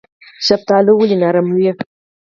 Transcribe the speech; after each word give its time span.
شفتالو 0.45 0.91
ولې 0.99 1.15
نرم 1.21 1.47
وي؟ 1.55 1.69